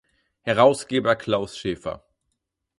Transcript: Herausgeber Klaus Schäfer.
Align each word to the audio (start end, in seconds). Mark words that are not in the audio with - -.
Herausgeber 0.41 1.15
Klaus 1.15 1.57
Schäfer. 1.59 2.03